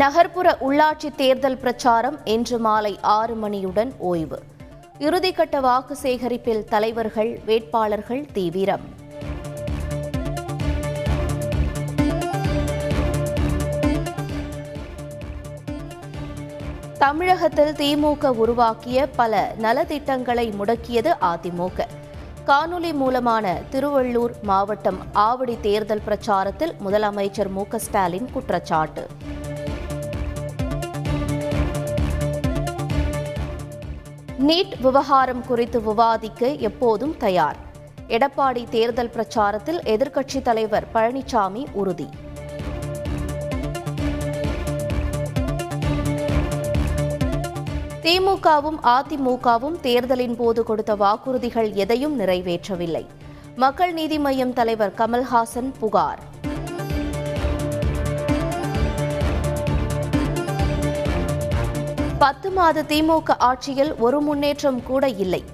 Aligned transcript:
நகர்ப்புற 0.00 0.48
உள்ளாட்சி 0.60 1.14
தேர்தல் 1.14 1.56
பிரச்சாரம் 1.56 2.16
இன்று 2.24 2.58
மாலை 2.58 2.98
ஆறு 3.00 3.34
மணியுடன் 3.34 3.92
ஓய்வு. 3.98 4.38
இறுதிக்கட்ட 4.98 5.60
வாக்கு 5.60 5.96
சேகரிப்பில் 5.96 6.64
தலைவர்கள் 6.64 7.40
வேட்பாளர்கள் 7.46 8.26
தீவிரம். 8.32 8.84
தமிழகத்தில் 16.98 17.72
திமுக 17.72 18.26
உருவாக்கிய 18.26 19.06
பல 19.06 19.54
நலத்திட்டங்களை 19.62 20.46
முடக்கியது 20.60 21.12
அதிமுக. 21.20 21.80
காணொலி 22.46 22.92
மூலமான 22.92 23.58
திருவள்ளூர் 23.72 24.34
மாவட்டம் 24.42 25.00
ஆவடி 25.12 25.60
தேர்தல் 25.60 26.04
பிரச்சாரத்தில் 26.06 26.74
முதலமைச்சர் 26.84 27.48
மு 27.48 27.64
க 27.66 27.78
ஸ்டாலின் 27.78 28.30
குற்றச்சாட்டு. 28.32 29.06
நீட் 34.38 34.80
விவகாரம் 34.80 35.46
குறித்து 35.46 35.82
விவாதிக்க 35.82 36.48
எப்போதும் 36.48 37.16
தயார். 37.16 37.56
எடப்பாடி 38.08 38.68
தேர்தல் 38.68 39.10
பிரச்சாரத்தில் 39.16 39.80
எதிர்க்கட்சித் 39.84 40.42
தலைவர் 40.42 40.86
பழனிசாமி 40.94 41.66
உறுதி. 41.72 42.08
திமுகவும் 48.02 48.78
அதிமுகவும் 48.82 49.80
தேர்தலின் 49.80 50.36
போது 50.36 50.64
கொடுத்த 50.64 50.94
வாக்குறுதிகள் 50.94 51.72
எதையும் 51.72 52.20
நிறைவேற்றவில்லை. 52.20 53.06
மக்கள் 53.56 53.92
நீதி 53.92 54.18
மய்யம் 54.18 54.52
தலைவர் 54.52 54.92
கமல்ஹாசன் 54.96 55.72
புகார். 55.78 56.18
பத்து 62.18 62.50
மாத 62.50 62.82
திமுக 62.82 63.34
ஆட்சியில் 63.38 63.94
ஒரு 63.94 64.20
முன்னேற்றம் 64.20 64.82
கூட 64.82 65.08
இல்லை. 65.08 65.44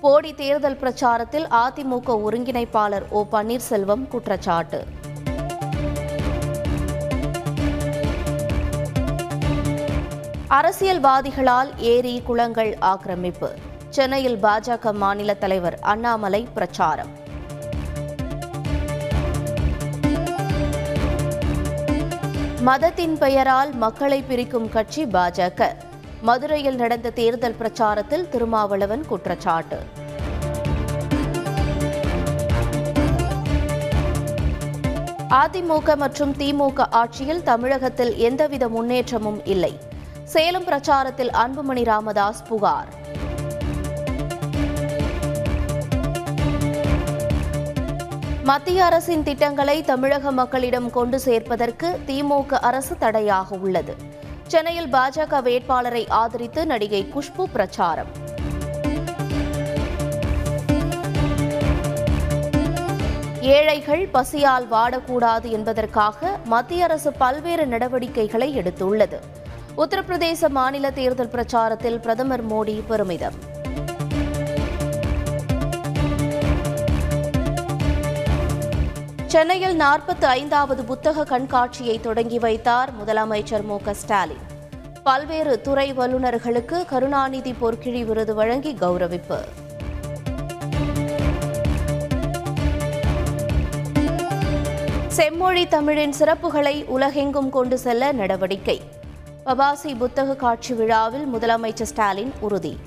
போடி 0.00 0.34
தேர்தல் 0.34 0.76
பிரச்சாரத்தில் 0.76 1.46
அதிமுக 1.50 2.16
ஒருங்கிணைப்பாளர் 2.26 3.06
ஓ 3.08 3.24
பன்னீர்செல்வம் 3.32 4.08
குற்றச்சாட்டு. 4.08 4.86
அரசியல்வாதிகளால் 10.48 11.70
ஏரி 11.76 12.22
குளங்கள் 12.24 12.76
ஆக்கிரமிப்பு. 12.78 13.50
சென்னையில் 13.88 14.38
பாஜக 14.42 14.92
மாநில 14.92 15.34
தலைவர் 15.34 15.78
அண்ணாமலை 15.80 16.48
பிரச்சாரம். 16.54 17.12
மதத்தின் 22.60 23.18
பெயரால் 23.18 23.74
மக்களை 23.74 24.22
பிரிக்கும் 24.22 24.68
கட்சி 24.68 25.04
பாஜக. 25.04 25.86
மதுரையில் 26.20 26.74
நடந்த 26.74 27.10
தேர்தல் 27.10 27.54
பிரச்சாரத்தில் 27.60 28.28
திருமாவளவன் 28.28 29.06
குற்றச்சாட்டு. 29.06 29.78
அதிமுக 35.30 35.96
மற்றும் 35.96 36.32
திமுக 36.32 36.86
ஆட்சியில் 36.90 37.42
தமிழகத்தில் 37.42 38.16
எந்தவித 38.16 38.68
முன்னேற்றமும் 38.68 39.40
இல்லை. 39.44 39.78
சேலம் 40.24 40.64
பிரச்சாரத்தில் 40.64 41.30
அன்புமணி 41.32 41.84
ராமதாஸ் 41.84 42.42
புகார். 42.48 42.88
மத்திய 48.42 48.84
அரசின் 48.84 49.22
திட்டங்களை 49.22 49.82
தமிழக 49.82 50.30
மக்களிடம் 50.30 50.90
கொண்டு 50.90 51.20
சேர்ப்பதற்கு 51.24 51.98
திமுக 52.06 52.52
அரசு 52.52 52.98
தடையாக 52.98 53.56
உள்ளது. 53.56 53.96
சென்னையில் 54.48 54.92
பாஜக 54.92 55.42
வேட்பாளரை 55.42 56.08
ஆதரித்து 56.08 56.66
நடிகை 56.66 57.06
குஷ்பு 57.14 57.44
பிரச்சாரம். 57.52 58.06
ஏழைகள் 63.40 64.08
பசியால் 64.08 64.66
வாடக்கூடாது 64.70 65.48
என்பதற்காக 65.50 66.38
மத்திய 66.44 66.84
அரசு 66.84 67.12
பல்வேறு 67.12 67.66
நடவடிக்கைகளை 67.66 68.58
எடுத்துள்ளது. 68.58 69.20
உத்தரப்பிரதேச 69.76 70.48
மாநில 70.48 70.90
தேர்தல் 70.90 71.32
பிரச்சாரத்தில் 71.32 72.00
பிரதமர் 72.00 72.46
மோடி 72.46 72.82
பெருமிதம். 72.88 73.56
சென்னையில் 79.32 79.78
நாற்பத்தி 79.78 80.24
ஐந்தாவது 80.24 80.84
புத்தக 80.84 81.24
கண்காட்சியை 81.24 82.00
தொடங்கி 82.00 82.38
வைத்தார் 82.38 82.90
முதலமைச்சர் 83.00 83.62
மு 83.62 83.78
ஸ்டாலின். 83.92 84.44
பல்வேறு 85.02 85.60
துறை 85.60 85.92
வல்லுநர்களுக்கு 85.92 86.84
கருணாநிதி 86.84 87.54
பொற்கிழி 87.60 88.04
விருது 88.04 88.34
வழங்கி 88.34 88.72
கௌரவிப்பு. 88.74 89.38
செம்மொழி 95.06 95.68
தமிழின் 95.68 96.14
சிறப்புகளை 96.18 96.84
உலகெங்கும் 96.84 97.50
கொண்டு 97.50 97.78
செல்ல 97.78 98.12
நடவடிக்கை. 98.12 98.80
பபாசி 99.46 99.96
புத்தக 99.98 100.34
காட்சி 100.34 100.74
விழாவில் 100.74 101.26
முதலமைச்சர் 101.34 101.90
ஸ்டாலின் 101.92 102.32
உறுதி. 102.40 102.78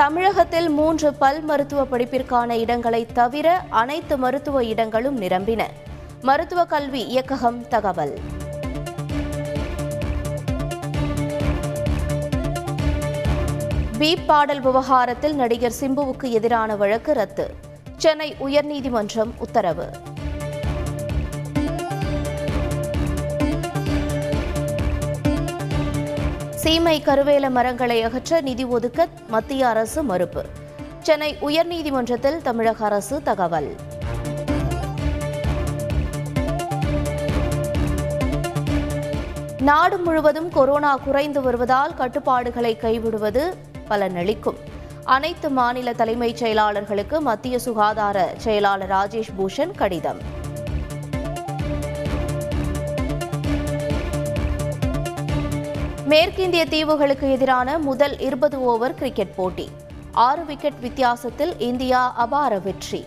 தமிழகத்தில் 0.00 0.68
மூன்று 0.68 1.14
பல் 1.14 1.40
மருத்துவ 1.40 1.98
படிப்பிற்கான 1.98 2.50
இடங்களை 2.50 3.06
தவிர 3.06 3.62
அனைத்து 3.68 4.16
மருத்துவ 4.16 4.64
இடங்களும் 4.64 5.20
நிரம்பின. 5.20 5.62
மருத்துவ 6.22 6.64
கல்வி 6.64 7.06
இயக்ககம் 7.06 7.68
தகவல். 7.68 8.18
பீப் 13.98 14.26
பாடல் 14.26 14.60
விவகாரத்தில் 14.60 15.34
நடிகர் 15.34 15.72
சிம்புவுக்கு 15.80 16.30
எதிரான 16.30 16.76
வழக்கு 16.76 17.12
ரத்து. 17.12 17.54
சென்னை 17.96 18.34
உயர்நீதிமன்றம் 18.40 19.30
உத்தரவு. 19.38 19.86
சீமை 26.70 27.02
கருவேல 27.02 27.50
மரங்களை 27.50 28.02
அகற்ற 28.02 28.40
நிதி 28.40 28.64
ஒதுக்க 28.64 29.08
மத்திய 29.28 29.68
அரசு 29.68 30.02
மறுப்பு. 30.02 30.44
சென்னை 31.00 31.36
உயர்நீதிமன்றத்தில் 31.40 32.42
தமிழக 32.42 32.84
அரசு 32.84 33.22
தகவல். 33.22 33.74
நாடு 39.60 39.98
முழுவதும் 39.98 40.50
கொரோனா 40.50 40.96
குறைந்து 40.96 41.42
வருவதால் 41.42 41.94
கட்டுப்பாடுகளை 41.94 42.76
கைவிடுவது 42.76 43.54
பலனளிக்கும். 43.88 44.56
அனைத்து 45.04 45.50
மாநில 45.50 45.92
தலைமைச் 45.92 46.44
செயலாளர்களுக்கு 46.44 47.18
மத்திய 47.18 47.58
சுகாதார 47.58 48.30
செயலாளர் 48.36 48.90
ராஜேஷ் 48.90 49.32
பூஷன் 49.38 49.76
கடிதம். 49.76 50.38
மேற்கிந்திய 56.10 56.66
தீவுகளுக்கு 56.66 57.30
எதிரான 57.30 57.78
முதல் 57.78 58.18
இருபது 58.18 58.62
ஓவர் 58.62 58.94
கிரிக்கெட் 58.94 59.34
போட்டி. 59.34 59.68
ஆறு 60.12 60.44
விக்கெட் 60.44 60.80
வித்தியாசத்தில் 60.80 61.58
இந்தியா 61.58 62.12
அபார 62.16 62.58
வெற்றி. 62.58 63.06